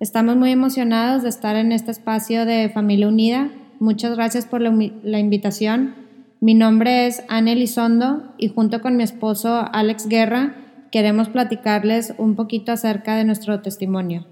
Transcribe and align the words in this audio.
Estamos 0.00 0.36
muy 0.36 0.50
emocionados 0.50 1.22
de 1.22 1.28
estar 1.28 1.56
en 1.56 1.72
este 1.72 1.90
espacio 1.90 2.46
de 2.46 2.70
Familia 2.70 3.06
Unida. 3.06 3.50
Muchas 3.80 4.16
gracias 4.16 4.46
por 4.46 4.62
la, 4.62 4.74
la 5.02 5.18
invitación. 5.18 5.94
Mi 6.40 6.54
nombre 6.54 7.06
es 7.06 7.22
Anne 7.28 7.52
Elizondo 7.52 8.22
y 8.38 8.48
junto 8.48 8.80
con 8.80 8.96
mi 8.96 9.02
esposo 9.02 9.62
Alex 9.74 10.08
Guerra 10.08 10.54
queremos 10.90 11.28
platicarles 11.28 12.14
un 12.16 12.34
poquito 12.34 12.72
acerca 12.72 13.14
de 13.14 13.26
nuestro 13.26 13.60
testimonio. 13.60 14.24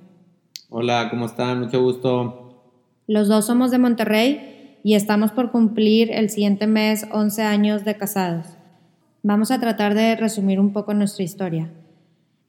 Hola, 0.70 1.08
¿cómo 1.10 1.26
están? 1.26 1.60
Mucho 1.60 1.82
gusto. 1.82 2.62
Los 3.06 3.28
dos 3.28 3.44
somos 3.44 3.70
de 3.70 3.76
Monterrey 3.76 4.78
y 4.82 4.94
estamos 4.94 5.32
por 5.32 5.50
cumplir 5.50 6.10
el 6.10 6.30
siguiente 6.30 6.66
mes 6.66 7.06
11 7.12 7.42
años 7.42 7.84
de 7.84 7.94
casados. 7.94 8.46
Vamos 9.22 9.50
a 9.50 9.60
tratar 9.60 9.92
de 9.92 10.16
resumir 10.16 10.60
un 10.60 10.72
poco 10.72 10.94
nuestra 10.94 11.24
historia. 11.24 11.70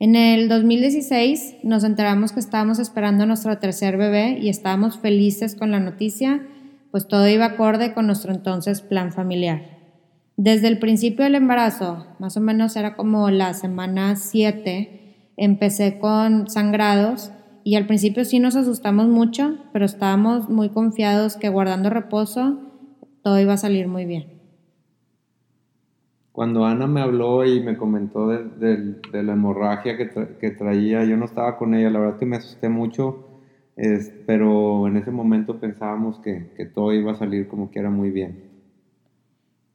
En 0.01 0.15
el 0.15 0.47
2016 0.47 1.57
nos 1.63 1.83
enteramos 1.83 2.31
que 2.31 2.39
estábamos 2.39 2.79
esperando 2.79 3.25
nuestro 3.25 3.57
tercer 3.57 3.97
bebé 3.97 4.39
y 4.39 4.47
estábamos 4.47 4.97
felices 4.97 5.55
con 5.55 5.71
la 5.71 5.81
noticia, 5.81 6.47
pues 6.89 7.09
todo 7.09 7.27
iba 7.27 7.43
acorde 7.43 7.93
con 7.93 8.07
nuestro 8.07 8.31
entonces 8.31 8.79
plan 8.79 9.11
familiar. 9.11 9.77
Desde 10.37 10.69
el 10.69 10.79
principio 10.79 11.25
del 11.25 11.35
embarazo, 11.35 12.07
más 12.17 12.37
o 12.37 12.39
menos 12.39 12.77
era 12.77 12.95
como 12.95 13.29
la 13.29 13.53
semana 13.53 14.15
7, 14.15 15.33
empecé 15.35 15.99
con 15.99 16.49
sangrados 16.49 17.31
y 17.65 17.75
al 17.75 17.85
principio 17.85 18.23
sí 18.23 18.39
nos 18.39 18.55
asustamos 18.55 19.07
mucho, 19.07 19.57
pero 19.73 19.83
estábamos 19.83 20.47
muy 20.47 20.69
confiados 20.69 21.35
que 21.35 21.49
guardando 21.49 21.89
reposo 21.89 22.57
todo 23.21 23.37
iba 23.37 23.51
a 23.51 23.57
salir 23.57 23.89
muy 23.89 24.05
bien 24.05 24.38
cuando 26.39 26.63
Ana 26.63 26.87
me 26.87 27.01
habló 27.01 27.43
y 27.43 27.59
me 27.59 27.75
comentó 27.75 28.29
de, 28.29 28.95
la 29.11 29.33
hemorragia 29.33 29.97
que, 29.97 30.51
traía, 30.51 31.03
yo 31.03 31.17
no 31.17 31.25
estaba 31.25 31.57
con 31.57 31.73
ella, 31.73 31.89
la 31.89 31.99
verdad 31.99 32.17
que 32.17 32.25
me 32.25 32.37
asusté 32.37 32.69
mucho, 32.69 33.27
pero 34.25 34.87
en 34.87 34.95
ese 34.95 35.11
momento 35.11 35.59
pensábamos 35.59 36.17
que, 36.19 36.49
todo 36.73 36.93
iba 36.93 37.11
a 37.11 37.15
salir 37.15 37.49
como 37.49 37.71
que 37.71 37.79
era 37.79 37.89
muy 37.89 38.09
bien. 38.09 38.41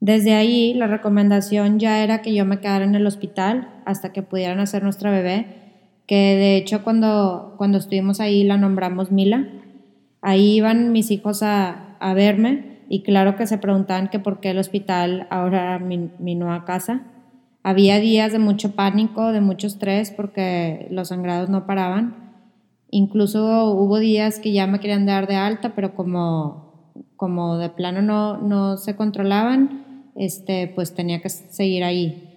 Desde 0.01 0.33
ahí 0.33 0.73
la 0.73 0.87
recomendación 0.87 1.79
ya 1.79 2.03
era 2.03 2.23
que 2.23 2.35
yo 2.35 2.47
me 2.47 2.61
quedara 2.61 2.87
en 2.87 2.95
el 2.95 3.07
hospital 3.07 3.83
hasta 3.85 4.15
que 4.15 4.23
pudieran 4.23 4.59
hacer 4.59 4.83
nuestra 4.85 5.11
bebé, 5.11 5.45
que 6.07 6.15
de 6.15 6.57
hecho 6.57 6.83
cuando, 6.83 7.57
cuando 7.59 7.77
estuvimos 7.77 8.21
ahí 8.21 8.43
la 8.43 8.57
nombramos 8.57 9.13
Mila. 9.13 9.47
Ahí 10.23 10.55
iban 10.55 10.93
mis 10.93 11.11
hijos 11.11 11.43
a, 11.43 11.99
a 12.01 12.15
verme 12.15 12.74
y 12.95 13.03
claro 13.03 13.35
que 13.35 13.49
se 13.49 13.59
preguntaban 13.59 14.07
que 14.07 14.21
por 14.21 14.39
qué 14.39 14.51
el 14.51 14.59
hospital 14.59 15.27
ahora 15.29 15.63
era 15.63 15.79
mi, 15.81 16.37
nueva 16.37 16.65
casa. 16.65 17.03
Había 17.65 17.99
días 17.99 18.31
de 18.31 18.39
mucho 18.39 18.77
pánico, 18.77 19.33
de 19.33 19.41
mucho 19.41 19.67
estrés 19.67 20.13
porque 20.13 20.87
los 20.93 21.09
sangrados 21.09 21.51
no 21.51 21.67
paraban. 21.67 22.15
Incluso 22.93 23.73
hubo 23.73 23.99
días 23.99 24.39
que 24.39 24.53
ya 24.53 24.69
me 24.69 24.79
querían 24.79 25.07
dar 25.07 25.27
de 25.27 25.35
alta, 25.35 25.75
pero 25.75 25.97
como, 25.97 26.93
como 27.17 27.59
de 27.59 27.69
plano 27.69 28.01
no, 28.01 28.37
no 28.37 28.77
se 28.77 28.95
controlaban, 28.95 30.13
este, 30.15 30.69
pues 30.69 30.95
tenía 30.95 31.21
que 31.21 31.31
seguir 31.31 31.83
ahí. 31.83 32.31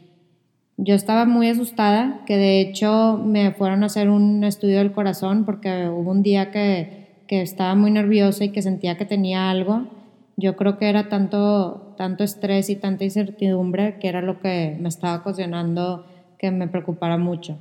Yo 0.78 0.96
estaba 0.96 1.26
muy 1.26 1.50
asustada, 1.50 2.24
que 2.26 2.36
de 2.36 2.62
hecho 2.62 3.22
me 3.24 3.52
fueron 3.52 3.84
a 3.84 3.86
hacer 3.86 4.10
un 4.10 4.44
estudio 4.44 4.80
del 4.80 4.92
corazón 4.92 5.46
porque 5.46 5.88
hubo 5.88 6.10
un 6.10 6.24
día 6.24 6.50
que, 6.50 7.22
que 7.28 7.44
estaba 7.44 7.76
muy 7.76 7.92
nerviosa 7.92 8.44
y 8.44 8.50
que 8.50 8.64
sentía 8.64 8.98
que 8.98 9.06
tenía 9.06 9.52
algo 9.52 9.96
yo 10.38 10.56
creo 10.56 10.78
que 10.78 10.88
era 10.88 11.10
tanto, 11.10 11.96
tanto 11.98 12.24
estrés 12.24 12.70
y 12.70 12.76
tanta 12.76 13.04
incertidumbre 13.04 13.98
que 14.00 14.08
era 14.08 14.22
lo 14.22 14.40
que 14.40 14.78
me 14.80 14.88
estaba 14.88 15.16
ocasionando 15.18 16.06
que 16.38 16.52
me 16.52 16.68
preocupara 16.68 17.18
mucho. 17.18 17.58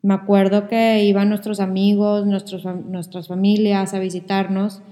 Me 0.00 0.14
acuerdo 0.14 0.68
que 0.68 1.04
iban 1.04 1.28
nuestros 1.28 1.60
amigos, 1.60 2.26
nuestros, 2.26 2.64
nuestras 2.64 3.28
familias 3.28 3.92
a 3.92 3.98
visitarnos 3.98 4.82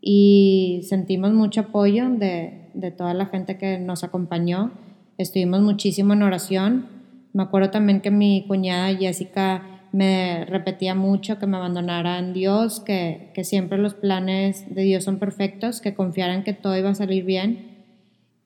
y 0.00 0.80
sentimos 0.84 1.32
mucho 1.32 1.62
apoyo 1.62 2.08
de, 2.08 2.70
de 2.72 2.90
toda 2.92 3.14
la 3.14 3.26
gente 3.26 3.58
que 3.58 3.78
nos 3.80 4.04
acompañó. 4.04 4.70
Estuvimos 5.18 5.60
muchísimo 5.60 6.12
en 6.12 6.22
oración. 6.22 6.86
Me 7.32 7.42
acuerdo 7.42 7.70
también 7.70 8.00
que 8.00 8.12
mi 8.12 8.44
cuñada 8.46 8.96
Jessica 8.96 9.73
me 9.94 10.44
repetía 10.46 10.96
mucho 10.96 11.38
que 11.38 11.46
me 11.46 11.56
abandonara 11.56 12.18
en 12.18 12.32
Dios, 12.32 12.80
que, 12.80 13.30
siempre 13.44 13.78
los 13.78 13.94
planes 13.94 14.74
de 14.74 14.82
Dios 14.82 15.04
son 15.04 15.20
perfectos, 15.20 15.80
que 15.80 15.94
confiara 15.94 16.34
en 16.34 16.42
que 16.42 16.52
todo 16.52 16.76
iba 16.76 16.90
a 16.90 16.96
salir 16.96 17.24
bien. 17.24 17.84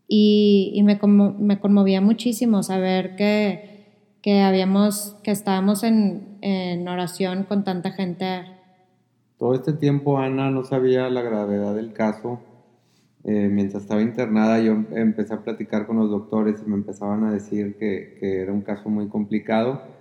Y, 0.06 0.78
me, 0.84 1.00
me, 1.38 1.58
conmovía 1.58 2.02
muchísimo 2.02 2.62
saber 2.62 3.16
que, 3.16 3.86
que, 4.20 4.42
habíamos, 4.42 5.16
que 5.22 5.30
estábamos 5.30 5.84
en, 5.84 6.36
en 6.42 6.86
oración 6.86 7.44
con 7.44 7.64
tanta 7.64 7.92
gente. 7.92 8.42
Todo 9.38 9.54
este 9.54 9.72
tiempo 9.72 10.18
Ana 10.18 10.50
no 10.50 10.64
sabía 10.64 11.08
la 11.08 11.22
gravedad 11.22 11.74
del 11.74 11.94
caso. 11.94 12.40
Eh, 13.24 13.48
mientras 13.50 13.84
estaba 13.84 14.02
internada 14.02 14.60
yo 14.60 14.72
empecé 14.92 15.32
a 15.32 15.42
platicar 15.42 15.86
con 15.86 15.96
los 15.96 16.10
doctores 16.10 16.62
y 16.64 16.68
me 16.68 16.76
empezaban 16.76 17.24
a 17.24 17.32
decir 17.32 17.76
que, 17.78 18.18
que 18.20 18.42
era 18.42 18.52
un 18.52 18.60
caso 18.60 18.90
muy 18.90 19.08
complicado 19.08 19.97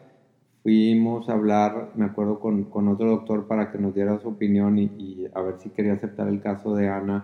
fuimos 0.67 1.29
a 1.29 1.31
hablar, 1.31 1.91
me 1.95 2.03
acuerdo, 2.03 2.41
con, 2.41 2.66
con, 2.66 2.89
otro 2.89 3.09
doctor 3.09 3.47
para 3.47 3.72
que 3.72 3.78
nos 3.78 3.94
diera 3.95 4.19
su 4.19 4.28
opinión 4.28 4.78
y, 4.78 5.25
a 5.33 5.41
ver 5.41 5.55
si 5.59 5.69
quería 5.69 5.94
aceptar 5.94 6.28
el 6.28 6.41
caso 6.41 6.75
de 6.75 6.89
Ana. 6.89 7.23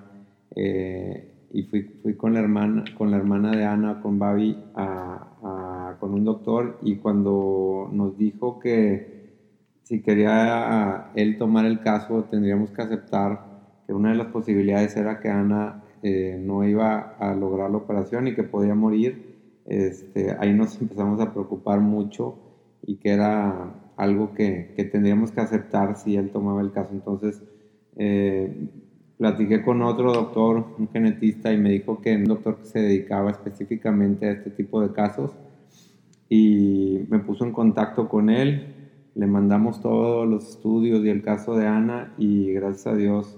Eh, 0.56 1.26
y 1.52 1.64
fui, 1.64 1.82
fui, 2.02 2.14
con, 2.14 2.32
la 2.34 2.40
hermana, 2.40 2.86
con 2.98 3.12
la 3.12 3.18
hermana 3.18 3.52
de 3.52 3.66
Ana, 3.66 4.00
con 4.00 4.18
Babi, 4.18 4.58
a, 4.76 5.94
con 6.00 6.14
un 6.14 6.24
doctor 6.24 6.78
y 6.84 6.96
cuando 6.96 7.90
nos 7.92 8.18
dijo 8.18 8.60
que 8.60 9.04
si 9.84 10.00
quería 10.00 11.12
él 11.14 11.38
tomar 11.38 11.66
el 11.66 11.82
caso, 11.82 12.24
tendríamos 12.24 12.72
que 12.72 12.82
aceptar 12.82 13.42
que 13.86 13.92
una 13.92 14.12
de 14.12 14.16
las 14.16 14.28
posibilidades 14.28 14.96
era 14.96 15.20
que 15.20 15.28
Ana 15.28 15.84
eh, 16.02 16.38
no 16.40 16.64
iba 16.64 17.18
a 17.20 17.36
lograr 17.36 17.70
la 17.70 17.78
operación 17.78 18.26
y 18.30 18.36
que 18.36 18.44
podía 18.44 18.74
morir. 18.74 19.62
Este, 19.66 20.34
ahí 20.40 20.54
nos 20.54 20.80
empezamos 20.80 21.20
a 21.20 21.34
preocupar 21.34 21.82
mucho 21.82 22.43
y 22.86 22.98
que 22.98 23.12
era 23.12 23.74
algo 23.98 24.34
que, 24.34 24.74
que, 24.76 24.84
tendríamos 24.86 25.32
que 25.32 25.42
aceptar 25.42 25.98
si 25.98 26.16
él 26.16 26.32
tomaba 26.32 26.62
el 26.62 26.72
caso. 26.72 26.90
Entonces, 26.94 27.42
eh, 27.96 28.70
platiqué 29.18 29.62
con 29.62 29.82
otro 29.82 30.12
doctor, 30.12 30.66
un 30.78 30.90
genetista, 30.90 31.54
y 31.54 31.58
me 31.58 31.70
dijo 31.70 32.02
que 32.02 32.16
un 32.16 32.26
doctor 32.26 32.58
que 32.58 32.66
se 32.66 32.80
dedicaba 32.80 33.32
específicamente 33.32 34.28
a 34.28 34.32
este 34.32 34.50
tipo 34.50 34.82
de 34.82 34.92
casos 34.92 35.32
y 36.30 37.06
me 37.10 37.20
puso 37.20 37.46
en 37.46 37.52
contacto 37.52 38.10
con 38.10 38.30
él. 38.30 38.74
Le 39.16 39.28
mandamos 39.28 39.80
todos 39.82 40.28
los 40.28 40.50
estudios 40.50 41.06
y 41.06 41.10
el 41.10 41.22
caso 41.22 41.56
de 41.56 41.68
Ana 41.68 42.14
y 42.18 42.52
gracias 42.54 42.88
a 42.88 42.96
Dios 42.96 43.38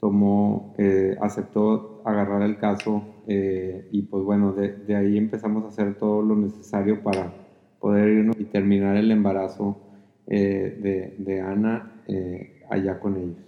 tomó, 0.00 0.74
eh, 0.78 1.16
aceptó 1.20 2.00
agarrar 2.06 2.40
el 2.40 2.56
caso 2.56 3.04
eh, 3.26 3.86
y 3.92 4.02
pues 4.02 4.24
bueno, 4.24 4.52
de, 4.52 4.72
de 4.72 4.96
ahí 4.96 5.18
empezamos 5.18 5.64
a 5.64 5.68
hacer 5.68 5.94
todo 5.96 6.22
lo 6.22 6.34
necesario 6.36 7.02
para 7.02 7.34
poder 7.80 8.08
irnos 8.08 8.36
y 8.38 8.44
terminar 8.44 8.96
el 8.96 9.10
embarazo 9.10 9.80
eh, 10.26 11.16
de, 11.18 11.40
Ana 11.40 12.02
eh, 12.06 12.62
allá 12.70 13.00
con 13.00 13.16
ellos. 13.16 13.38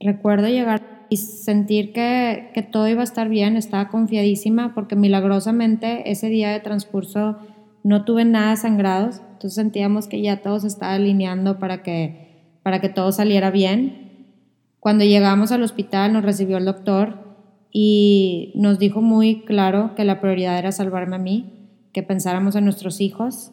Recuerdo 0.00 0.48
llegar 0.48 1.06
y 1.10 1.16
sentir 1.18 1.92
que, 1.92 2.50
que, 2.54 2.62
todo 2.62 2.88
iba 2.88 3.00
a 3.00 3.04
estar 3.04 3.28
bien, 3.28 3.56
estaba 3.56 3.88
confiadísima 3.88 4.74
porque 4.74 4.96
milagrosamente 4.96 6.10
ese 6.10 6.28
día 6.28 6.50
de 6.50 6.60
transcurso 6.60 7.36
no 7.82 8.04
tuve 8.04 8.24
nada 8.24 8.56
sangrados, 8.56 9.20
entonces 9.32 9.54
sentíamos 9.54 10.08
que 10.08 10.22
ya 10.22 10.40
todo 10.42 10.58
se 10.58 10.68
estaba 10.68 10.94
alineando 10.94 11.58
para 11.58 11.82
que, 11.82 12.56
para 12.62 12.80
que 12.80 12.88
todo 12.88 13.12
saliera 13.12 13.50
bien. 13.50 14.32
Cuando 14.80 15.04
llegamos 15.04 15.52
al 15.52 15.62
hospital 15.62 16.12
nos 16.12 16.24
recibió 16.24 16.56
el 16.56 16.64
doctor 16.64 17.36
y 17.70 18.52
nos 18.54 18.78
dijo 18.78 19.02
muy 19.02 19.42
claro 19.42 19.94
que 19.94 20.04
la 20.04 20.20
prioridad 20.20 20.58
era 20.58 20.72
salvarme 20.72 21.16
a 21.16 21.18
mí, 21.18 21.63
que 21.94 22.02
pensáramos 22.02 22.56
en 22.56 22.64
nuestros 22.64 23.00
hijos 23.00 23.52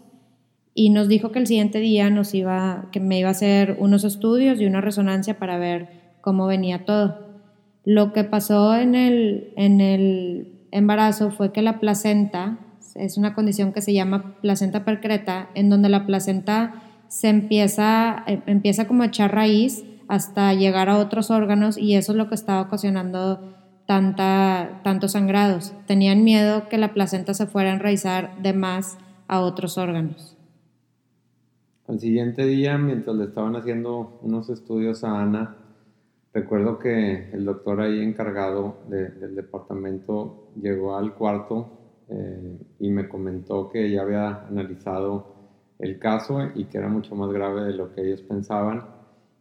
y 0.74 0.90
nos 0.90 1.08
dijo 1.08 1.32
que 1.32 1.40
el 1.40 1.48
siguiente 1.48 1.80
día 1.80 2.10
nos 2.10 2.34
iba, 2.34 2.90
que 2.92 3.00
me 3.00 3.20
iba 3.20 3.30
a 3.30 3.32
hacer 3.32 3.78
unos 3.80 4.04
estudios 4.04 4.60
y 4.60 4.66
una 4.66 4.82
resonancia 4.82 5.38
para 5.38 5.58
ver 5.58 5.90
cómo 6.22 6.48
venía 6.48 6.84
todo. 6.84 7.20
Lo 7.86 8.14
que 8.14 8.24
pasó 8.24 8.76
en 8.76 8.96
el, 8.96 9.54
en 9.56 9.80
el 9.80 10.68
embarazo 10.72 11.32
fue 11.32 11.52
que 11.52 11.62
la 11.62 11.80
placenta, 11.80 12.60
es 12.96 13.18
una 13.18 13.34
condición 13.36 13.74
que 13.74 13.82
se 13.82 13.94
llama 13.94 14.36
placenta 14.42 14.84
percreta, 14.84 15.50
en 15.54 15.70
donde 15.70 15.90
la 15.90 16.06
placenta 16.06 16.84
se 17.08 17.30
empieza, 17.30 18.24
eh, 18.26 18.42
empieza 18.48 18.88
como 18.88 19.04
a 19.04 19.08
echar 19.08 19.36
raíz 19.36 19.84
hasta 20.08 20.54
llegar 20.54 20.90
a 20.90 20.98
otros 20.98 21.30
órganos 21.30 21.78
y 21.78 21.96
eso 21.96 22.14
es 22.14 22.18
lo 22.18 22.28
que 22.28 22.36
estaba 22.36 22.62
ocasionando 22.62 23.61
tanta, 23.92 24.80
tantos 24.86 25.12
sangrados. 25.12 25.74
Tenían 25.86 26.24
miedo 26.24 26.70
que 26.70 26.78
la 26.78 26.94
placenta 26.94 27.34
se 27.34 27.46
fuera 27.46 27.72
a 27.72 27.74
enraizar 27.74 28.42
de 28.42 28.54
más 28.54 28.98
a 29.28 29.42
otros 29.42 29.78
órganos. 29.78 30.38
Al 31.90 32.00
siguiente 32.00 32.46
día, 32.46 32.78
mientras 32.78 33.14
le 33.18 33.26
estaban 33.26 33.54
haciendo 33.58 34.18
unos 34.22 34.50
estudios 34.50 35.04
a 35.04 35.22
Ana, 35.22 35.58
recuerdo 36.34 36.80
que 36.80 37.32
el 37.34 37.44
doctor 37.44 37.82
ahí 37.82 38.00
encargado 38.00 38.78
del 38.88 39.36
departamento 39.36 40.54
llegó 40.56 40.96
al 40.96 41.14
cuarto 41.14 42.06
eh, 42.08 42.60
y 42.80 42.92
me 42.92 43.10
comentó 43.10 43.68
que 43.68 43.92
ya 43.92 44.04
había 44.04 44.46
analizado 44.48 45.36
el 45.80 46.00
caso 46.00 46.40
y 46.56 46.64
que 46.64 46.78
era 46.78 46.88
mucho 46.88 47.14
más 47.16 47.30
grave 47.34 47.66
de 47.66 47.74
lo 47.74 47.94
que 47.94 48.08
ellos 48.08 48.22
pensaban 48.22 48.86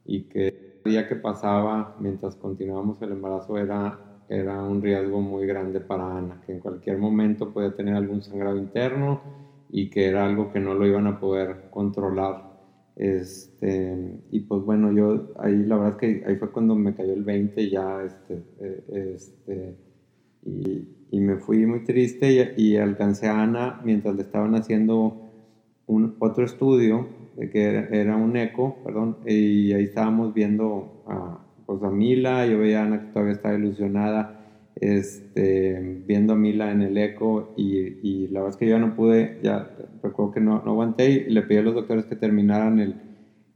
y 0.05 0.23
que 0.23 0.49
el 0.49 0.91
día 0.91 1.07
que 1.07 1.15
pasaba 1.15 1.95
mientras 2.01 2.35
continuábamos 2.35 3.01
el 3.01 3.13
embarazo 3.13 3.57
era, 3.57 4.10
era 4.31 4.63
un 4.63 4.81
riesgo 4.81 5.21
muy 5.21 5.45
grande 5.45 5.81
para 5.81 6.17
Ana, 6.17 6.41
que 6.47 6.53
en 6.53 6.61
cualquier 6.61 6.99
momento 6.99 7.53
podía 7.53 7.75
tener 7.75 7.95
algún 7.95 8.23
sangrado 8.23 8.57
interno 8.57 9.21
y 9.69 9.91
que 9.91 10.07
era 10.07 10.25
algo 10.25 10.53
que 10.53 10.61
no 10.61 10.75
lo 10.75 10.87
iban 10.87 11.09
a 11.09 11.19
poder 11.19 11.69
controlar. 11.71 12.49
Este, 12.95 14.21
y 14.31 14.41
pues 14.41 14.63
bueno, 14.63 14.93
yo 14.93 15.33
ahí 15.39 15.65
la 15.65 15.77
verdad 15.77 15.93
es 15.93 15.97
que 15.97 16.25
ahí 16.27 16.37
fue 16.37 16.53
cuando 16.53 16.77
me 16.77 16.95
cayó 16.95 17.13
el 17.13 17.25
20 17.25 17.69
ya, 17.69 18.05
este, 18.05 18.43
eh, 18.61 19.15
este, 19.17 19.77
y, 20.45 20.89
y 21.11 21.21
me 21.21 21.37
fui 21.37 21.67
muy 21.67 21.83
triste 21.83 22.55
y, 22.57 22.77
alcancé 22.77 23.27
a 23.27 23.43
Ana 23.43 23.81
mientras 23.85 24.15
le 24.15 24.23
estaban 24.23 24.55
haciendo 24.55 25.33
un, 25.87 26.15
otro 26.21 26.45
estudio, 26.45 27.09
que 27.53 27.89
era, 27.91 28.17
un 28.17 28.37
eco, 28.37 28.77
perdón, 28.85 29.17
y 29.27 29.73
ahí 29.73 29.85
estábamos 29.85 30.33
viendo 30.33 31.03
a, 31.07 31.41
pues 31.71 31.85
a 31.85 31.91
Mila, 31.91 32.45
yo 32.47 32.59
veía 32.59 32.81
a 32.81 32.87
Ana 32.87 33.01
que 33.01 33.13
todavía 33.13 33.35
estaba 33.35 33.55
ilusionada, 33.55 34.41
este, 34.75 36.03
viendo 36.05 36.33
a 36.33 36.37
Mila 36.37 36.73
en 36.73 36.83
el 36.83 36.99
eco 36.99 37.55
y, 37.57 37.79
y, 37.79 38.27
la 38.27 38.41
verdad 38.41 38.55
es 38.55 38.57
que 38.57 38.69
yo 38.69 38.81
no 38.81 38.97
pude, 38.97 39.39
ya 39.45 39.71
recuerdo 40.03 40.33
que 40.33 40.41
no, 40.41 40.63
no 40.65 40.73
aguanté 40.73 41.11
y 41.11 41.31
le 41.31 41.43
pedí 41.43 41.59
a 41.59 41.63
los 41.63 41.77
doctores 41.77 42.07
que 42.07 42.17
terminaran 42.17 42.81
el, 42.81 42.97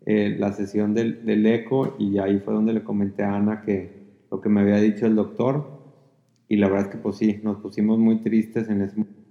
eh, 0.06 0.36
la 0.38 0.52
sesión 0.52 0.94
del, 0.94 1.26
del 1.26 1.44
eco 1.44 1.96
y 1.98 2.18
ahí 2.18 2.38
fue 2.38 2.54
donde 2.54 2.72
le 2.72 2.84
comenté 2.84 3.24
a 3.24 3.34
Ana 3.34 3.62
que 3.62 4.22
lo 4.30 4.40
que 4.40 4.48
me 4.48 4.60
había 4.60 4.76
dicho 4.76 5.06
el 5.06 5.16
doctor 5.16 5.66
y 6.48 6.54
la 6.54 6.68
verdad 6.68 6.86
es 6.86 6.92
que 6.92 6.98
pues 6.98 7.16
sí, 7.16 7.40
nos 7.42 7.56
pusimos 7.56 7.98
muy 7.98 8.22
tristes 8.22 8.68
en 8.68 8.82
ese 8.82 8.94
momento. 8.94 9.22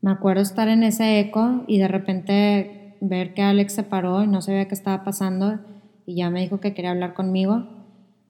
Me 0.00 0.12
acuerdo 0.12 0.42
estar 0.42 0.68
en 0.68 0.84
ese 0.84 1.18
eco 1.18 1.64
y 1.66 1.80
de 1.80 1.88
repente 1.88 2.94
ver 3.00 3.34
que 3.34 3.42
Alex 3.42 3.72
se 3.72 3.82
paró 3.82 4.22
y 4.22 4.28
no 4.28 4.42
sabía 4.42 4.68
qué 4.68 4.74
estaba 4.74 5.02
pasando 5.02 5.58
y 6.06 6.14
ya 6.14 6.30
me 6.30 6.38
dijo 6.38 6.60
que 6.60 6.72
quería 6.72 6.92
hablar 6.92 7.14
conmigo. 7.14 7.77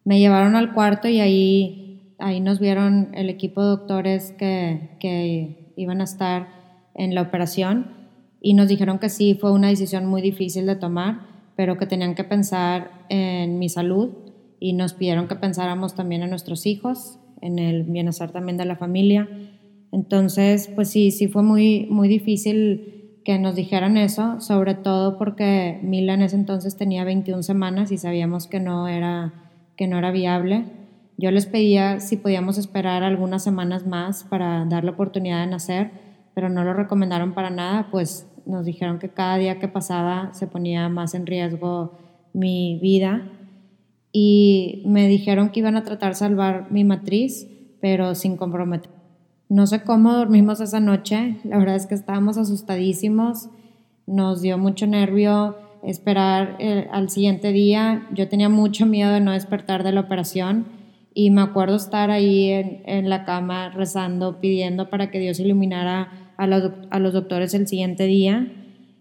Me 0.08 0.18
llevaron 0.18 0.56
al 0.56 0.72
cuarto 0.72 1.06
y 1.06 1.20
ahí, 1.20 2.14
ahí 2.18 2.40
nos 2.40 2.60
vieron 2.60 3.10
el 3.12 3.28
equipo 3.28 3.60
de 3.60 3.68
doctores 3.68 4.32
que, 4.32 4.96
que 5.00 5.74
iban 5.76 6.00
a 6.00 6.04
estar 6.04 6.48
en 6.94 7.14
la 7.14 7.20
operación 7.20 7.92
y 8.40 8.54
nos 8.54 8.68
dijeron 8.68 8.98
que 8.98 9.10
sí, 9.10 9.36
fue 9.38 9.52
una 9.52 9.68
decisión 9.68 10.06
muy 10.06 10.22
difícil 10.22 10.64
de 10.64 10.76
tomar, 10.76 11.26
pero 11.56 11.76
que 11.76 11.84
tenían 11.84 12.14
que 12.14 12.24
pensar 12.24 13.04
en 13.10 13.58
mi 13.58 13.68
salud 13.68 14.08
y 14.58 14.72
nos 14.72 14.94
pidieron 14.94 15.28
que 15.28 15.34
pensáramos 15.34 15.94
también 15.94 16.22
en 16.22 16.30
nuestros 16.30 16.64
hijos 16.64 17.18
en 17.42 17.58
el 17.58 17.82
bienestar 17.84 18.32
también 18.32 18.56
de 18.56 18.64
la 18.64 18.76
familia. 18.76 19.28
Entonces, 19.92 20.70
pues 20.74 20.88
sí, 20.88 21.10
sí 21.10 21.28
fue 21.28 21.42
muy, 21.42 21.86
muy 21.90 22.08
difícil 22.08 23.20
que 23.26 23.38
nos 23.38 23.54
dijeran 23.54 23.98
eso, 23.98 24.40
sobre 24.40 24.74
todo 24.74 25.18
porque 25.18 25.80
Mila 25.82 26.14
en 26.14 26.22
ese 26.22 26.36
entonces 26.36 26.78
tenía 26.78 27.04
21 27.04 27.42
semanas 27.42 27.92
y 27.92 27.98
sabíamos 27.98 28.46
que 28.46 28.58
no 28.58 28.88
era, 28.88 29.47
que 29.78 29.86
no 29.86 29.96
era 29.96 30.10
viable. 30.10 30.64
Yo 31.16 31.30
les 31.30 31.46
pedía 31.46 32.00
si 32.00 32.16
podíamos 32.16 32.58
esperar 32.58 33.04
algunas 33.04 33.44
semanas 33.44 33.86
más 33.86 34.24
para 34.24 34.64
dar 34.66 34.84
la 34.84 34.90
oportunidad 34.90 35.40
de 35.40 35.46
nacer, 35.46 35.92
pero 36.34 36.48
no 36.48 36.64
lo 36.64 36.74
recomendaron 36.74 37.32
para 37.32 37.48
nada, 37.48 37.88
pues 37.90 38.26
nos 38.44 38.66
dijeron 38.66 38.98
que 38.98 39.08
cada 39.08 39.38
día 39.38 39.60
que 39.60 39.68
pasaba 39.68 40.34
se 40.34 40.48
ponía 40.48 40.88
más 40.88 41.14
en 41.14 41.26
riesgo 41.26 41.96
mi 42.32 42.78
vida 42.82 43.30
y 44.12 44.82
me 44.86 45.06
dijeron 45.06 45.50
que 45.50 45.60
iban 45.60 45.76
a 45.76 45.84
tratar 45.84 46.10
de 46.10 46.16
salvar 46.16 46.66
mi 46.70 46.82
matriz, 46.82 47.46
pero 47.80 48.14
sin 48.14 48.36
comprometer. 48.36 48.90
No 49.48 49.66
sé 49.66 49.82
cómo 49.82 50.12
dormimos 50.12 50.60
esa 50.60 50.80
noche, 50.80 51.38
la 51.44 51.58
verdad 51.58 51.76
es 51.76 51.86
que 51.86 51.94
estábamos 51.94 52.36
asustadísimos, 52.36 53.48
nos 54.06 54.42
dio 54.42 54.58
mucho 54.58 54.86
nervio 54.86 55.56
esperar 55.82 56.56
eh, 56.58 56.88
al 56.92 57.10
siguiente 57.10 57.52
día, 57.52 58.06
yo 58.12 58.28
tenía 58.28 58.48
mucho 58.48 58.86
miedo 58.86 59.12
de 59.12 59.20
no 59.20 59.32
despertar 59.32 59.84
de 59.84 59.92
la 59.92 60.00
operación 60.00 60.66
y 61.14 61.30
me 61.30 61.40
acuerdo 61.40 61.76
estar 61.76 62.10
ahí 62.10 62.50
en, 62.50 62.82
en 62.86 63.08
la 63.08 63.24
cama 63.24 63.70
rezando, 63.70 64.40
pidiendo 64.40 64.90
para 64.90 65.10
que 65.10 65.18
Dios 65.18 65.40
iluminara 65.40 66.32
a 66.36 66.46
los, 66.46 66.70
a 66.90 66.98
los 66.98 67.12
doctores 67.12 67.52
el 67.54 67.66
siguiente 67.66 68.04
día. 68.04 68.46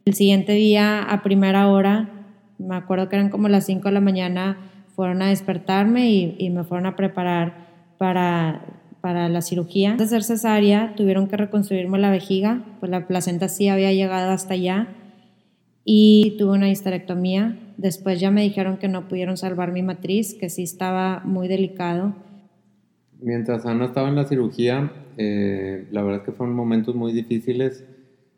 El 0.05 0.13
siguiente 0.13 0.53
día, 0.53 1.03
a 1.03 1.21
primera 1.21 1.69
hora, 1.69 2.09
me 2.57 2.75
acuerdo 2.75 3.07
que 3.09 3.15
eran 3.15 3.29
como 3.29 3.47
las 3.47 3.65
5 3.65 3.87
de 3.87 3.91
la 3.93 4.01
mañana, 4.01 4.57
fueron 4.95 5.21
a 5.21 5.27
despertarme 5.27 6.09
y, 6.09 6.49
me 6.49 6.63
fueron 6.63 6.87
a 6.87 6.95
preparar 6.95 7.67
para, 7.97 8.65
para 9.01 9.29
la 9.29 9.41
cirugía. 9.41 9.91
Antes 9.91 10.09
de 10.09 10.15
ser 10.15 10.23
cesárea, 10.23 10.93
tuvieron 10.95 11.27
que 11.27 11.37
reconstruirme 11.37 11.99
la 11.99 12.09
vejiga, 12.09 12.63
pues 12.79 12.89
la 12.89 13.05
placenta 13.05 13.47
sí 13.47 13.67
había 13.67 13.93
llegado 13.93 14.31
hasta 14.31 14.55
allá 14.55 14.87
y 15.89 16.35
tuve 16.37 16.57
una 16.57 16.69
histerectomía. 16.69 17.57
Después 17.77 18.19
ya 18.19 18.29
me 18.29 18.41
dijeron 18.41 18.75
que 18.77 18.89
no 18.89 19.07
pudieron 19.07 19.37
salvar 19.37 19.71
mi 19.71 19.83
matriz, 19.83 20.33
que 20.33 20.49
sí 20.49 20.63
estaba 20.63 21.21
muy 21.23 21.47
delicado. 21.47 22.13
Mientras 23.21 23.65
Ana 23.65 23.85
estaba 23.85 24.09
en 24.09 24.15
la 24.15 24.25
cirugía, 24.25 24.91
eh, 25.15 25.87
la 25.91 26.03
verdad 26.03 26.19
es 26.19 26.25
que 26.25 26.33
fueron 26.33 26.57
momentos 26.57 26.93
muy 26.93 27.13
difíciles, 27.13 27.85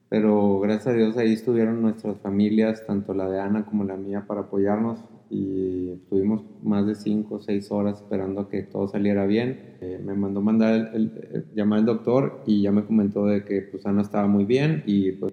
pero 0.10 0.60
gracias 0.60 0.88
a 0.88 0.94
Dios 0.94 1.18
ahí 1.18 1.34
estuvieron 1.34 1.82
nuestras 1.82 2.20
familias, 2.20 2.86
tanto 2.86 3.16
la 3.16 3.28
de 3.28 3.40
Ana 3.40 3.66
como 3.66 3.84
la 3.84 3.98
mía, 3.98 4.26
para 4.28 4.42
apoyarnos 4.42 5.00
y 5.32 5.92
estuvimos 5.92 6.44
más 6.64 6.86
de 6.86 6.96
5 6.96 7.36
o 7.36 7.40
6 7.40 7.72
horas 7.72 8.02
esperando 8.02 8.42
a 8.42 8.50
que 8.50 8.64
todo 8.64 8.88
saliera 8.88 9.26
bien. 9.26 9.76
Eh, 9.82 10.00
me 10.04 10.14
mandó 10.14 10.42
mandar 10.42 10.92
el, 10.94 11.46
llamar 11.56 11.80
al 11.80 11.86
doctor 11.86 12.44
y 12.46 12.62
ya 12.62 12.72
me 12.72 12.84
comentó 12.84 13.26
de 13.26 13.44
que 13.44 13.62
pues 13.62 13.86
Ana 13.86 14.02
estaba 14.02 14.28
muy 14.28 14.46
bien 14.46 14.84
y 14.86 15.14
pues 15.14 15.29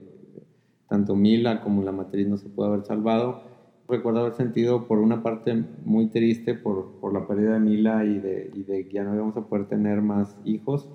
tanto 1.06 1.14
Mila 1.14 1.60
como 1.60 1.84
la 1.84 1.92
matriz 1.92 2.26
no 2.26 2.36
se 2.36 2.48
pudo 2.48 2.66
haber 2.66 2.84
salvado. 2.84 3.40
Recuerdo 3.88 4.20
haber 4.20 4.32
sentido 4.32 4.88
por 4.88 4.98
una 4.98 5.22
parte 5.22 5.54
muy 5.84 6.08
triste 6.08 6.54
por, 6.54 6.98
por 7.00 7.12
la 7.12 7.28
pérdida 7.28 7.54
de 7.54 7.60
Mila 7.60 8.04
y 8.04 8.18
de, 8.18 8.50
y 8.52 8.64
de 8.64 8.88
que 8.88 8.94
ya 8.94 9.04
no 9.04 9.14
íbamos 9.14 9.36
a 9.36 9.42
poder 9.42 9.68
tener 9.68 10.02
más 10.02 10.36
hijos, 10.44 10.90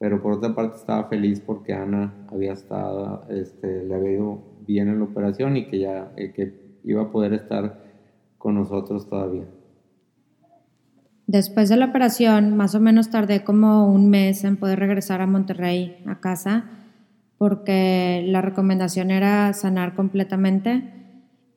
pero 0.00 0.20
por 0.20 0.32
otra 0.32 0.52
parte 0.52 0.78
estaba 0.78 1.04
feliz 1.04 1.40
porque 1.40 1.74
Ana 1.74 2.12
había 2.32 2.54
estado, 2.54 3.24
este, 3.28 3.84
le 3.84 3.94
había 3.94 4.12
ido 4.14 4.42
bien 4.66 4.88
en 4.88 4.98
la 4.98 5.04
operación 5.04 5.56
y 5.56 5.66
que 5.66 5.78
ya 5.78 6.12
eh, 6.16 6.32
que 6.32 6.52
iba 6.82 7.02
a 7.02 7.12
poder 7.12 7.34
estar 7.34 7.84
con 8.38 8.56
nosotros 8.56 9.08
todavía. 9.08 9.44
Después 11.28 11.68
de 11.68 11.76
la 11.76 11.86
operación, 11.86 12.56
más 12.56 12.74
o 12.74 12.80
menos 12.80 13.10
tardé 13.10 13.44
como 13.44 13.86
un 13.86 14.10
mes 14.10 14.42
en 14.42 14.56
poder 14.56 14.80
regresar 14.80 15.20
a 15.20 15.28
Monterrey, 15.28 16.02
a 16.06 16.18
casa, 16.18 16.64
porque 17.42 18.22
la 18.28 18.40
recomendación 18.40 19.10
era 19.10 19.52
sanar 19.52 19.96
completamente. 19.96 20.84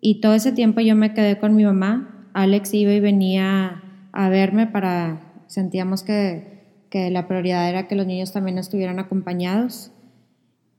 Y 0.01 0.20
todo 0.20 0.34
ese 0.34 0.51
tiempo 0.51 0.82
yo 0.82 0.96
me 0.96 1.13
quedé 1.13 1.38
con 1.38 1.56
mi 1.56 1.63
mamá. 1.63 2.27
Alex 2.34 2.74
iba 2.74 2.92
y 2.92 3.00
venía 3.00 3.84
a 4.12 4.30
verme 4.30 4.65
para, 4.65 5.44
sentíamos 5.46 6.01
que, 6.01 6.88
que 6.89 7.12
la 7.12 7.27
prioridad 7.27 7.70
era 7.70 7.88
que 7.88 7.94
los 7.94 8.08
niños 8.08 8.34
también 8.34 8.58
estuvieran 8.58 8.98
acompañados. 8.98 9.92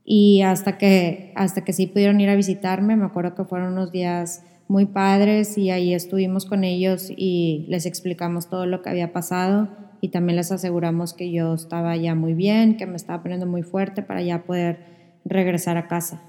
Y 0.05 0.43
hasta 0.43 0.77
que, 0.77 1.33
hasta 1.37 1.63
que 1.63 1.73
sí 1.73 1.87
pudieron 1.87 2.21
ir 2.21 2.29
a 2.29 2.35
visitarme, 2.35 2.97
me 2.97 3.05
acuerdo 3.05 3.37
que 3.37 3.45
fueron 3.45 3.75
unos 3.75 3.93
días 3.93 4.45
muy 4.67 4.87
padres 4.87 5.57
y 5.57 5.71
ahí 5.71 5.95
estuvimos 5.95 6.47
con 6.47 6.65
ellos 6.65 7.13
y 7.17 7.65
les 7.69 7.87
explicamos 7.87 8.51
todo 8.51 8.67
lo 8.67 8.83
que 8.83 8.91
había 8.91 9.13
pasado 9.13 9.86
y 10.01 10.09
también 10.09 10.37
les 10.37 10.53
aseguramos 10.53 11.15
que 11.15 11.31
yo 11.31 11.55
estaba 11.55 11.97
ya 11.97 12.15
muy 12.15 12.35
bien, 12.35 12.77
que 12.77 12.87
me 12.87 12.97
estaba 12.97 13.23
poniendo 13.23 13.47
muy 13.47 13.63
fuerte 13.63 14.03
para 14.03 14.23
ya 14.23 14.45
poder 14.45 14.79
regresar 15.25 15.77
a 15.77 15.89
casa. 15.89 16.23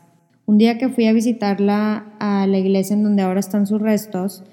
Un 0.45 0.57
día 0.57 0.77
que 0.77 0.89
fui 0.89 1.07
a 1.07 1.13
visitarla 1.13 2.05
a 2.19 2.47
la 2.47 2.57
iglesia 2.57 2.95
en 2.95 3.03
donde 3.03 3.21
ahora 3.21 3.39
están 3.39 3.67
sus 3.67 3.81
restos, 3.81 4.43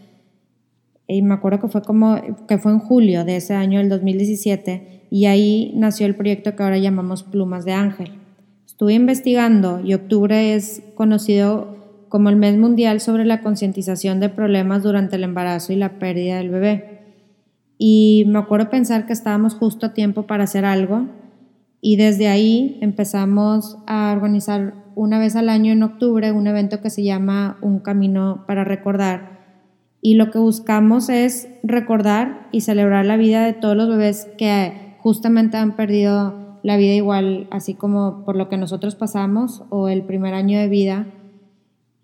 y 1.07 1.23
me 1.23 1.35
acuerdo 1.35 1.61
que 1.61 1.69
fue 1.69 1.83
como 1.83 2.19
que 2.49 2.59
fue 2.59 2.73
en 2.73 2.79
julio 2.79 3.25
de 3.25 3.37
ese 3.37 3.55
año, 3.55 3.81
el 3.81 3.89
2017, 3.89 5.07
y 5.11 5.27
ahí 5.27 5.73
nació 5.77 6.07
el 6.07 6.15
proyecto 6.15 6.57
que 6.57 6.63
ahora 6.63 6.79
llamamos 6.79 7.23
Plumas 7.23 7.65
de 7.65 7.73
Ángel. 7.73 8.13
Estuve 8.67 8.95
investigando 8.95 9.81
y 9.81 9.95
octubre 9.95 10.55
es 10.55 10.83
conocido 10.95 11.77
como 12.09 12.29
el 12.29 12.37
mes 12.37 12.57
mundial 12.57 13.01
sobre 13.01 13.25
la 13.25 13.41
concientización 13.41 14.21
de 14.21 14.29
problemas 14.29 14.83
durante 14.83 15.17
el 15.17 15.25
embarazo 15.25 15.73
y 15.73 15.77
la 15.77 15.99
pérdida 15.99 16.39
del 16.39 16.51
bebé. 16.51 16.94
Y 17.79 18.25
me 18.29 18.39
acuerdo 18.39 18.71
pensar 18.71 19.07
que 19.07 19.13
estábamos 19.13 19.55
justo 19.55 19.87
a 19.87 19.95
tiempo 19.95 20.27
para 20.27 20.45
hacer 20.45 20.65
algo 20.65 21.07
y 21.87 21.97
desde 21.97 22.29
ahí 22.29 22.79
empezamos 22.81 23.77
a 23.87 24.11
organizar 24.13 24.73
una 24.95 25.19
vez 25.19 25.37
al 25.37 25.51
año 25.51 25.71
en 25.71 25.83
octubre 25.83 26.33
un 26.33 26.47
evento 26.47 26.81
que 26.81 26.89
se 26.89 27.03
llama 27.03 27.59
Un 27.61 27.81
Camino 27.81 28.45
para 28.47 28.65
Recordar 28.65 29.41
Y 30.01 30.15
lo 30.15 30.31
que 30.31 30.39
buscamos 30.39 31.11
es 31.11 31.47
recordar 31.63 32.49
y 32.53 32.63
celebrar 32.63 33.05
la 33.05 33.19
vida 33.19 33.45
de 33.45 33.53
todos 33.53 33.77
los 33.77 33.89
bebés 33.89 34.29
que 34.39 34.97
justamente 35.01 35.59
han 35.59 35.77
perdido 35.77 36.59
la 36.63 36.79
vida 36.79 36.95
igual, 36.95 37.49
así 37.51 37.75
como 37.75 38.25
por 38.25 38.37
lo 38.37 38.49
que 38.49 38.57
nosotros 38.57 38.95
pasamos 38.95 39.63
o 39.69 39.89
el 39.89 40.05
primer 40.05 40.33
año 40.33 40.59
de 40.59 40.69
vida. 40.69 41.07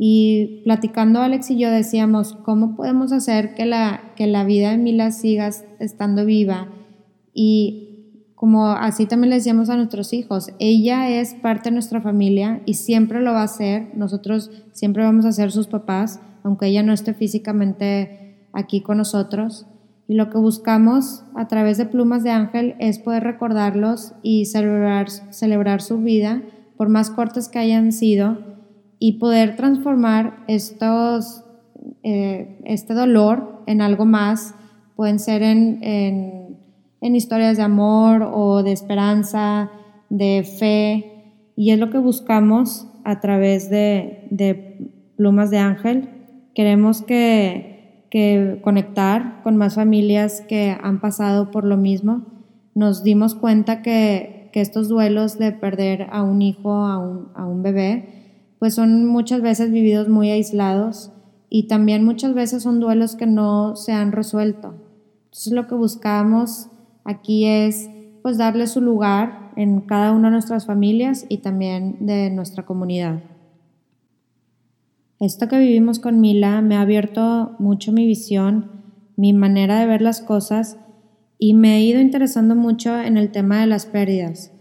Y 0.02 0.62
platicando 0.64 1.20
Alex 1.20 1.50
y 1.50 1.58
yo 1.58 1.70
decíamos, 1.70 2.32
¿cómo 2.42 2.74
podemos 2.74 3.12
hacer 3.12 3.54
que 3.54 3.66
la, 3.66 4.14
que 4.16 4.26
la 4.26 4.44
vida 4.44 4.70
de 4.70 4.78
Mila 4.78 5.10
siga 5.10 5.50
estando 5.78 6.24
viva? 6.24 6.68
Y 7.34 8.32
como 8.34 8.68
así 8.68 9.04
también 9.04 9.28
le 9.28 9.36
decíamos 9.36 9.68
a 9.68 9.76
nuestros 9.76 10.14
hijos, 10.14 10.52
ella 10.58 11.10
es 11.10 11.34
parte 11.34 11.68
de 11.68 11.74
nuestra 11.74 12.00
familia 12.00 12.62
y 12.64 12.74
siempre 12.74 13.20
lo 13.20 13.32
va 13.32 13.42
a 13.42 13.48
ser, 13.48 13.90
nosotros 13.94 14.50
siempre 14.72 15.02
vamos 15.02 15.26
a 15.26 15.32
ser 15.32 15.52
sus 15.52 15.66
papás 15.66 16.20
aunque 16.42 16.66
ella 16.66 16.82
no 16.82 16.92
esté 16.92 17.14
físicamente 17.14 18.48
aquí 18.52 18.80
con 18.80 18.98
nosotros. 18.98 19.66
Y 20.08 20.14
lo 20.14 20.30
que 20.30 20.38
buscamos 20.38 21.24
a 21.36 21.46
través 21.46 21.78
de 21.78 21.86
Plumas 21.86 22.24
de 22.24 22.30
Ángel 22.30 22.74
es 22.80 22.98
poder 22.98 23.22
recordarlos 23.22 24.14
y 24.22 24.46
celebrar, 24.46 25.08
celebrar 25.10 25.82
su 25.82 25.98
vida, 25.98 26.42
por 26.76 26.88
más 26.88 27.10
cortas 27.10 27.48
que 27.48 27.58
hayan 27.58 27.92
sido, 27.92 28.38
y 29.00 29.18
poder 29.18 29.56
transformar 29.56 30.44
estos, 30.46 31.42
eh, 32.04 32.60
este 32.64 32.94
dolor 32.94 33.64
en 33.66 33.82
algo 33.82 34.04
más. 34.06 34.54
Pueden 34.94 35.18
ser 35.18 35.42
en, 35.42 35.82
en, 35.82 36.58
en 37.00 37.16
historias 37.16 37.56
de 37.56 37.64
amor 37.64 38.22
o 38.32 38.62
de 38.62 38.70
esperanza, 38.70 39.72
de 40.08 40.44
fe, 40.44 41.50
y 41.56 41.72
es 41.72 41.78
lo 41.80 41.90
que 41.90 41.98
buscamos 41.98 42.86
a 43.02 43.18
través 43.18 43.68
de, 43.70 44.28
de 44.30 44.92
Plumas 45.16 45.50
de 45.50 45.58
Ángel 45.58 46.08
Queremos 46.54 47.02
que, 47.02 48.06
que 48.10 48.60
conectar 48.62 49.40
con 49.42 49.56
más 49.56 49.76
familias 49.76 50.42
que 50.48 50.76
han 50.82 51.00
pasado 51.00 51.50
por 51.50 51.64
lo 51.64 51.76
mismo. 51.76 52.26
Nos 52.74 53.04
dimos 53.04 53.34
cuenta 53.34 53.82
que, 53.82 54.50
que 54.52 54.60
estos 54.60 54.88
duelos 54.88 55.38
de 55.38 55.52
perder 55.52 56.08
a 56.10 56.22
un 56.22 56.42
hijo, 56.42 56.72
a 56.72 56.98
un, 56.98 57.28
a 57.34 57.46
un 57.46 57.62
bebé, 57.62 58.19
pues 58.60 58.74
son 58.74 59.06
muchas 59.06 59.40
veces 59.40 59.72
vividos 59.72 60.08
muy 60.08 60.30
aislados 60.30 61.10
y 61.48 61.66
también 61.66 62.04
muchas 62.04 62.34
veces 62.34 62.62
son 62.62 62.78
duelos 62.78 63.16
que 63.16 63.26
no 63.26 63.74
se 63.74 63.92
han 63.92 64.12
resuelto. 64.12 64.74
Entonces 65.24 65.54
lo 65.54 65.66
que 65.66 65.74
buscamos 65.74 66.68
aquí 67.04 67.46
es 67.46 67.88
pues 68.22 68.36
darle 68.36 68.66
su 68.66 68.82
lugar 68.82 69.50
en 69.56 69.80
cada 69.80 70.12
una 70.12 70.28
de 70.28 70.32
nuestras 70.32 70.66
familias 70.66 71.24
y 71.30 71.38
también 71.38 71.96
de 72.00 72.30
nuestra 72.30 72.66
comunidad. 72.66 73.22
Esto 75.18 75.48
que 75.48 75.58
vivimos 75.58 75.98
con 75.98 76.20
Mila 76.20 76.60
me 76.60 76.76
ha 76.76 76.82
abierto 76.82 77.56
mucho 77.58 77.92
mi 77.92 78.06
visión, 78.06 78.70
mi 79.16 79.32
manera 79.32 79.80
de 79.80 79.86
ver 79.86 80.02
las 80.02 80.20
cosas 80.20 80.76
y 81.38 81.54
me 81.54 81.76
he 81.76 81.80
ido 81.80 81.98
interesando 81.98 82.54
mucho 82.54 83.00
en 83.00 83.16
el 83.16 83.32
tema 83.32 83.60
de 83.60 83.66
las 83.66 83.86
pérdidas. 83.86 84.52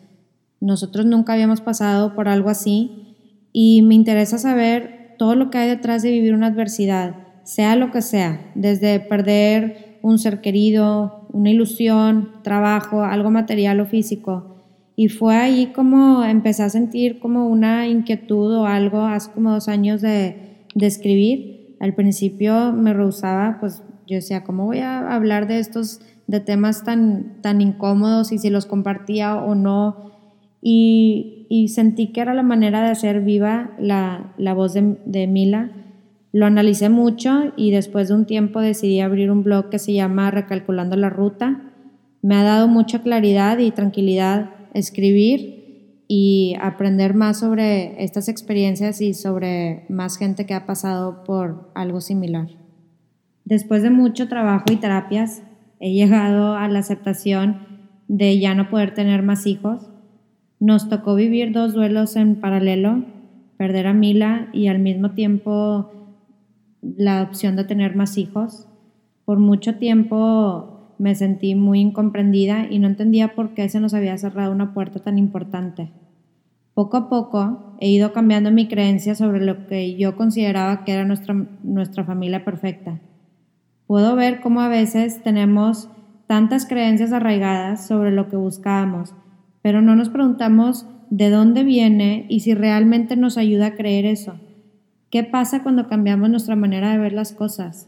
Nosotros 0.61 1.05
nunca 1.05 1.33
habíamos 1.33 1.59
pasado 1.59 2.15
por 2.15 2.29
algo 2.29 2.49
así 2.49 3.08
y 3.51 3.81
me 3.81 3.95
interesa 3.95 4.37
saber 4.37 5.15
todo 5.17 5.35
lo 5.35 5.49
que 5.49 5.57
hay 5.57 5.69
detrás 5.69 6.01
de 6.01 6.11
vivir 6.11 6.33
una 6.33 6.47
adversidad, 6.47 7.15
sea 7.43 7.75
lo 7.75 7.91
que 7.91 8.01
sea, 8.01 8.51
desde 8.55 8.99
perder 8.99 9.99
un 10.01 10.17
ser 10.17 10.41
querido, 10.41 11.27
una 11.31 11.49
ilusión, 11.49 12.31
trabajo, 12.43 13.03
algo 13.03 13.31
material 13.31 13.79
o 13.79 13.85
físico. 13.85 14.55
Y 14.95 15.07
fue 15.07 15.35
ahí 15.35 15.67
como 15.67 16.23
empecé 16.23 16.63
a 16.63 16.69
sentir 16.69 17.19
como 17.19 17.47
una 17.47 17.87
inquietud 17.87 18.53
o 18.53 18.65
algo 18.65 19.01
hace 19.01 19.31
como 19.31 19.51
dos 19.51 19.67
años 19.67 20.01
de 20.01 20.49
de 20.75 20.87
escribir. 20.87 21.75
Al 21.79 21.93
principio 21.95 22.73
me 22.73 22.93
rehusaba, 22.93 23.57
pues 23.59 23.83
yo 24.07 24.15
decía, 24.15 24.43
¿cómo 24.43 24.65
voy 24.65 24.79
a 24.79 25.13
hablar 25.13 25.47
de 25.47 25.59
estos, 25.59 26.01
de 26.27 26.39
temas 26.39 26.83
tan, 26.83 27.41
tan 27.41 27.61
incómodos 27.61 28.31
y 28.31 28.37
si 28.37 28.49
los 28.49 28.65
compartía 28.65 29.35
o 29.35 29.55
no? 29.55 30.11
Y, 30.61 31.38
y 31.49 31.69
sentí 31.69 32.13
que 32.13 32.21
era 32.21 32.33
la 32.33 32.43
manera 32.43 32.83
de 32.83 32.91
hacer 32.91 33.21
viva 33.21 33.71
la, 33.79 34.33
la 34.37 34.53
voz 34.53 34.73
de, 34.73 34.97
de 35.05 35.27
Mila. 35.27 35.71
Lo 36.31 36.45
analicé 36.45 36.89
mucho 36.89 37.51
y 37.57 37.71
después 37.71 38.07
de 38.07 38.13
un 38.13 38.25
tiempo 38.25 38.61
decidí 38.61 38.99
abrir 38.99 39.31
un 39.31 39.43
blog 39.43 39.69
que 39.69 39.79
se 39.79 39.93
llama 39.93 40.29
Recalculando 40.29 40.95
la 40.95 41.09
Ruta. 41.09 41.73
Me 42.21 42.35
ha 42.35 42.43
dado 42.43 42.67
mucha 42.67 43.01
claridad 43.01 43.57
y 43.57 43.71
tranquilidad 43.71 44.51
escribir 44.75 46.03
y 46.07 46.55
aprender 46.61 47.15
más 47.15 47.39
sobre 47.39 48.03
estas 48.03 48.29
experiencias 48.29 49.01
y 49.01 49.15
sobre 49.15 49.85
más 49.89 50.17
gente 50.17 50.45
que 50.45 50.53
ha 50.53 50.67
pasado 50.67 51.23
por 51.23 51.71
algo 51.73 51.99
similar. 51.99 52.47
Después 53.43 53.81
de 53.81 53.89
mucho 53.89 54.27
trabajo 54.27 54.65
y 54.71 54.75
terapias, 54.75 55.41
he 55.79 55.93
llegado 55.93 56.55
a 56.55 56.67
la 56.67 56.79
aceptación 56.79 57.67
de 58.07 58.39
ya 58.39 58.53
no 58.53 58.69
poder 58.69 58.93
tener 58.93 59.23
más 59.23 59.47
hijos. 59.47 59.88
Nos 60.59 60.89
tocó 60.89 61.15
vivir 61.15 61.53
dos 61.53 61.73
duelos 61.73 62.15
en 62.15 62.35
paralelo, 62.35 63.05
perder 63.57 63.87
a 63.87 63.93
Mila 63.93 64.49
y 64.51 64.67
al 64.67 64.79
mismo 64.79 65.11
tiempo 65.11 65.91
la 66.81 67.23
opción 67.23 67.55
de 67.55 67.63
tener 67.63 67.95
más 67.95 68.17
hijos. 68.17 68.67
Por 69.23 69.39
mucho 69.39 69.75
tiempo 69.75 70.95
me 70.97 71.15
sentí 71.15 71.55
muy 71.55 71.79
incomprendida 71.79 72.67
y 72.69 72.79
no 72.79 72.87
entendía 72.87 73.35
por 73.35 73.53
qué 73.53 73.69
se 73.69 73.79
nos 73.79 73.93
había 73.93 74.17
cerrado 74.17 74.51
una 74.51 74.73
puerta 74.73 74.99
tan 74.99 75.17
importante. 75.17 75.91
Poco 76.73 76.97
a 76.97 77.09
poco 77.09 77.75
he 77.79 77.89
ido 77.89 78.11
cambiando 78.11 78.51
mi 78.51 78.67
creencia 78.67 79.15
sobre 79.15 79.43
lo 79.43 79.65
que 79.67 79.95
yo 79.95 80.17
consideraba 80.17 80.83
que 80.83 80.91
era 80.91 81.05
nuestra, 81.05 81.35
nuestra 81.63 82.03
familia 82.03 82.43
perfecta. 82.43 82.99
Puedo 83.87 84.15
ver 84.15 84.41
cómo 84.41 84.61
a 84.61 84.67
veces 84.67 85.23
tenemos 85.23 85.89
tantas 86.27 86.65
creencias 86.65 87.11
arraigadas 87.13 87.87
sobre 87.87 88.11
lo 88.11 88.29
que 88.29 88.35
buscábamos, 88.35 89.15
pero 89.61 89.81
no 89.81 89.95
nos 89.95 90.09
preguntamos 90.09 90.85
de 91.09 91.29
dónde 91.29 91.63
viene 91.63 92.25
y 92.29 92.41
si 92.41 92.53
realmente 92.53 93.15
nos 93.15 93.37
ayuda 93.37 93.67
a 93.67 93.75
creer 93.75 94.05
eso. 94.05 94.39
¿Qué 95.09 95.23
pasa 95.23 95.63
cuando 95.63 95.87
cambiamos 95.87 96.29
nuestra 96.29 96.55
manera 96.55 96.91
de 96.91 96.99
ver 96.99 97.13
las 97.13 97.33
cosas? 97.33 97.87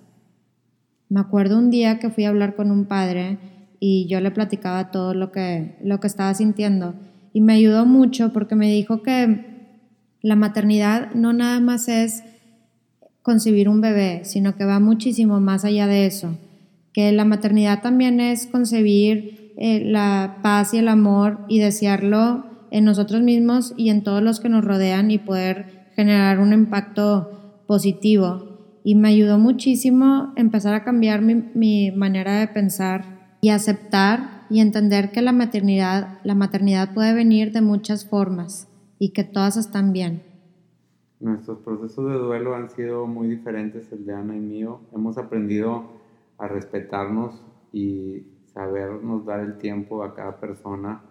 Me 1.10 1.20
acuerdo 1.20 1.58
un 1.58 1.70
día 1.70 2.00
que 2.00 2.10
fui 2.10 2.26
a 2.26 2.30
hablar 2.30 2.56
con 2.56 2.72
un 2.72 2.86
padre 2.86 3.38
y 3.80 4.08
yo 4.08 4.20
le 4.22 4.32
platicaba 4.32 4.92
todo 4.92 5.14
lo 5.14 5.32
que, 5.32 5.76
lo 5.84 6.00
que 6.00 6.08
estaba 6.08 6.34
sintiendo 6.34 6.96
y 7.34 7.42
me 7.42 7.54
ayudó 7.54 7.86
mucho 7.86 8.34
porque 8.34 8.56
me 8.56 8.72
dijo 8.72 9.02
que 9.04 9.46
la 10.22 10.36
maternidad 10.36 11.14
no 11.14 11.34
nada 11.34 11.60
más 11.60 11.88
es 11.88 12.24
concebir 13.22 13.70
un 13.70 13.82
bebé, 13.82 14.22
sino 14.24 14.56
que 14.56 14.66
va 14.66 14.80
muchísimo 14.80 15.40
más 15.40 15.66
allá 15.66 15.88
de 15.88 16.06
eso, 16.06 16.38
que 16.94 17.12
la 17.12 17.26
maternidad 17.26 17.82
también 17.82 18.20
es 18.20 18.48
concebir 18.48 19.41
eh, 19.58 19.84
la 19.86 20.40
paz 20.42 20.74
y 20.74 20.78
el 20.78 20.88
amor 20.88 21.40
y 21.48 21.60
desearlo 21.60 22.46
en 22.72 22.86
nosotros 22.86 23.22
mismos 23.22 23.74
y 23.78 23.90
en 23.90 24.04
todos 24.04 24.24
los 24.24 24.40
que 24.40 24.50
nos 24.50 24.64
rodean 24.64 25.12
y 25.12 25.18
poder 25.18 25.90
generar 25.96 26.40
un 26.40 26.54
impacto 26.54 27.64
positivo. 27.68 28.80
Y 28.84 28.96
me 28.96 29.10
ayudó 29.10 29.38
muchísimo 29.38 30.34
empezar 30.36 30.74
a 30.74 30.84
cambiar 30.84 31.22
mi, 31.22 31.36
mi 31.54 31.92
manera 31.92 32.40
de 32.40 32.48
pensar 32.48 33.38
y 33.42 33.50
aceptar 33.50 34.46
y 34.50 34.60
entender 34.60 35.12
que 35.12 35.22
la 35.22 35.32
maternidad, 35.32 36.20
la 36.24 36.36
maternidad 36.36 36.94
puede 36.94 37.14
venir 37.14 37.52
de 37.52 37.62
muchas 37.62 38.06
formas 38.06 38.68
y 39.00 39.10
que 39.10 39.24
todas 39.24 39.58
están 39.58 39.94
bien. 39.94 40.24
Nuestros 41.20 41.60
procesos 41.60 42.08
de 42.08 42.18
duelo 42.18 42.56
han 42.56 42.70
sido 42.70 43.06
muy 43.06 43.28
diferentes, 43.28 43.92
el 43.92 44.06
de 44.06 44.14
Ana 44.14 44.36
y 44.36 44.40
mío. 44.40 44.82
Hemos 44.92 45.18
aprendido 45.18 45.84
a 46.38 46.48
respetarnos 46.48 47.42
y 47.72 48.24
sabernos 48.54 49.26
dar 49.26 49.40
el 49.42 49.58
tiempo 49.58 50.04
a 50.04 50.14
cada 50.14 50.40
persona, 50.40 51.02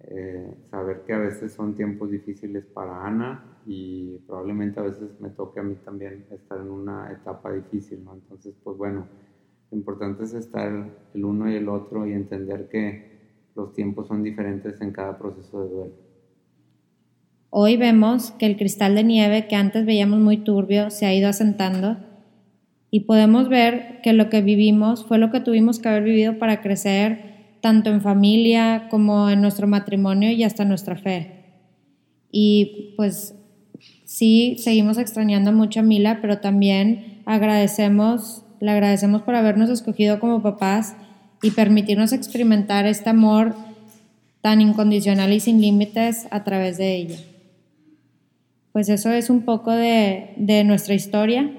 eh, 0.00 0.54
saber 0.70 1.02
que 1.06 1.12
a 1.12 1.18
veces 1.18 1.52
son 1.52 1.74
tiempos 1.74 2.10
difíciles 2.10 2.64
para 2.66 3.06
Ana 3.06 3.44
y 3.66 4.18
probablemente 4.26 4.80
a 4.80 4.84
veces 4.84 5.20
me 5.20 5.30
toque 5.30 5.60
a 5.60 5.62
mí 5.62 5.76
también 5.84 6.26
estar 6.30 6.58
en 6.58 6.70
una 6.70 7.12
etapa 7.12 7.52
difícil, 7.52 8.04
¿no? 8.04 8.14
Entonces, 8.14 8.54
pues 8.64 8.76
bueno, 8.76 9.06
lo 9.70 9.76
importante 9.76 10.24
es 10.24 10.34
estar 10.34 10.90
el 11.14 11.24
uno 11.24 11.50
y 11.50 11.56
el 11.56 11.68
otro 11.68 12.06
y 12.06 12.12
entender 12.12 12.68
que 12.68 13.10
los 13.54 13.72
tiempos 13.72 14.08
son 14.08 14.22
diferentes 14.22 14.80
en 14.80 14.90
cada 14.90 15.18
proceso 15.18 15.62
de 15.62 15.68
duelo. 15.68 15.92
Hoy 17.50 17.76
vemos 17.76 18.30
que 18.32 18.46
el 18.46 18.56
cristal 18.56 18.94
de 18.94 19.04
nieve 19.04 19.48
que 19.48 19.56
antes 19.56 19.84
veíamos 19.84 20.20
muy 20.20 20.38
turbio 20.38 20.90
se 20.90 21.06
ha 21.06 21.14
ido 21.14 21.28
asentando 21.28 21.96
y 22.90 23.00
podemos 23.00 23.48
ver 23.48 24.00
que 24.02 24.12
lo 24.12 24.28
que 24.30 24.42
vivimos 24.42 25.04
fue 25.04 25.18
lo 25.18 25.30
que 25.30 25.40
tuvimos 25.40 25.78
que 25.78 25.88
haber 25.88 26.02
vivido 26.02 26.38
para 26.38 26.60
crecer 26.60 27.30
tanto 27.60 27.90
en 27.90 28.00
familia 28.00 28.88
como 28.90 29.30
en 29.30 29.40
nuestro 29.40 29.66
matrimonio 29.66 30.30
y 30.32 30.44
hasta 30.44 30.64
nuestra 30.64 30.96
fe. 30.96 31.32
Y 32.32 32.94
pues 32.96 33.34
sí, 34.04 34.56
seguimos 34.58 34.98
extrañando 34.98 35.52
mucho 35.52 35.80
a 35.80 35.82
Mila, 35.82 36.18
pero 36.20 36.38
también 36.38 37.22
agradecemos 37.26 38.44
le 38.60 38.70
agradecemos 38.70 39.22
por 39.22 39.34
habernos 39.34 39.70
escogido 39.70 40.20
como 40.20 40.42
papás 40.42 40.94
y 41.42 41.50
permitirnos 41.50 42.12
experimentar 42.12 42.86
este 42.86 43.08
amor 43.08 43.54
tan 44.42 44.60
incondicional 44.60 45.32
y 45.32 45.40
sin 45.40 45.60
límites 45.60 46.28
a 46.30 46.44
través 46.44 46.76
de 46.76 46.94
ella. 46.94 47.16
Pues 48.72 48.88
eso 48.88 49.10
es 49.10 49.30
un 49.30 49.42
poco 49.42 49.72
de, 49.72 50.62
nuestra 50.66 50.94
historia. 50.94 51.50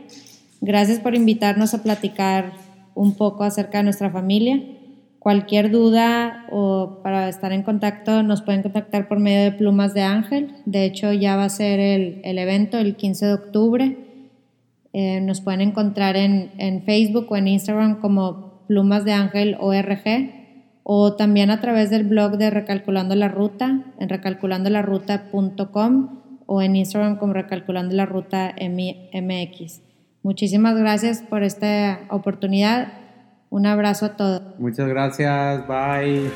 Gracias 0.62 1.00
por 1.00 1.15
invitarnos 1.15 1.74
a 1.74 1.82
platicar 1.82 2.53
un 2.94 3.15
poco 3.15 3.44
acerca 3.44 3.80
de 3.80 3.86
nuestra 3.86 4.12
familia. 4.12 4.62
Cualquier 5.18 5.72
duda 5.72 6.46
o 6.51 7.00
para 7.01 7.30
estar 7.30 7.51
en 7.51 7.63
contacto 7.63 8.22
nos 8.22 8.44
pueden 8.44 8.62
contactar 8.62 9.08
por 9.08 9.20
medio 9.20 9.41
de 9.41 9.51
Plumas 9.51 9.96
de 9.96 10.03
Ángel. 10.03 10.53
De 10.65 10.86
hecho, 10.86 11.12
ya 11.13 11.36
va 11.36 11.46
a 11.46 11.50
ser 11.50 11.80
el, 11.80 12.38
evento 12.38 12.77
el 12.77 12.96
15 12.96 13.25
de 13.25 13.34
octubre. 13.34 13.98
Eh, 14.94 15.20
nos 15.22 15.41
pueden 15.41 15.62
encontrar 15.62 16.15
en, 16.15 16.84
Facebook 16.86 17.25
o 17.32 17.38
en 17.38 17.48
Instagram 17.48 18.00
como 18.00 18.62
Plumas 18.68 19.03
de 19.03 19.13
Ángel 19.13 19.58
ORG 19.60 20.30
o 20.84 21.13
también 21.13 21.50
a 21.50 21.60
través 21.60 21.89
del 21.89 22.03
blog 22.03 22.38
de 22.38 22.51
Recalculando 22.51 23.15
la 23.15 23.30
Ruta 23.30 23.84
en 24.00 24.10
recalculandolaruta.com 24.10 26.20
o 26.46 26.62
en 26.62 26.75
Instagram 26.75 27.18
como 27.18 27.34
Recalculando 27.34 27.96
la 27.96 28.06
Ruta 28.06 28.53
MX. 28.60 29.90
Muchísimas 30.24 30.78
gracias 30.78 31.22
por 31.22 31.44
esta 31.44 32.01
oportunidad. 32.10 32.94
Un 33.50 33.66
abrazo 33.66 34.06
a 34.06 34.16
todos. 34.16 34.60
Muchas 34.60 34.88
gracias. 34.88 35.68
Bye. 35.68 36.32